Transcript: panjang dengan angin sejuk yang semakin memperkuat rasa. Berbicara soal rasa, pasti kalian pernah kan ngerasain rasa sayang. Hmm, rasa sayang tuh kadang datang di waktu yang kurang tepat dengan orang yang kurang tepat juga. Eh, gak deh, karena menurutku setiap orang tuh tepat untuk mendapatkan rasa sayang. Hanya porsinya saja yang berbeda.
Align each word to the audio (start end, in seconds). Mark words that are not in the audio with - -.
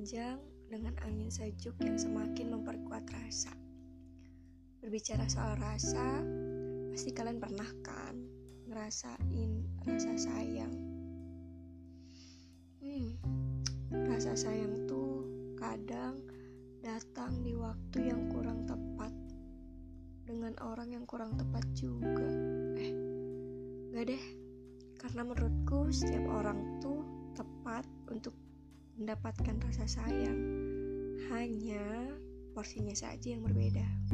panjang 0.00 0.40
dengan 0.72 0.96
angin 1.04 1.28
sejuk 1.28 1.76
yang 1.84 2.00
semakin 2.00 2.56
memperkuat 2.56 3.04
rasa. 3.12 3.52
Berbicara 4.80 5.28
soal 5.28 5.60
rasa, 5.60 6.24
pasti 6.88 7.12
kalian 7.12 7.36
pernah 7.36 7.68
kan 7.84 8.16
ngerasain 8.64 9.60
rasa 9.84 10.16
sayang. 10.16 10.72
Hmm, 12.80 13.12
rasa 14.08 14.32
sayang 14.40 14.88
tuh 14.88 15.28
kadang 15.60 16.24
datang 16.80 17.44
di 17.44 17.52
waktu 17.52 18.08
yang 18.08 18.32
kurang 18.32 18.64
tepat 18.64 19.12
dengan 20.24 20.56
orang 20.64 20.96
yang 20.96 21.04
kurang 21.04 21.36
tepat 21.36 21.68
juga. 21.76 22.24
Eh, 22.80 22.92
gak 23.92 24.08
deh, 24.08 24.24
karena 24.96 25.28
menurutku 25.28 25.92
setiap 25.92 26.24
orang 26.40 26.80
tuh 26.80 27.04
tepat 27.36 27.84
untuk 28.08 28.32
mendapatkan 29.00 29.56
rasa 29.64 29.88
sayang. 29.88 30.40
Hanya 31.32 32.12
porsinya 32.52 32.92
saja 32.92 33.32
yang 33.32 33.40
berbeda. 33.40 34.12